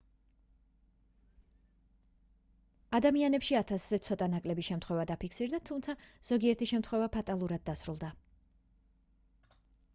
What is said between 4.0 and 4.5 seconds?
ცოტა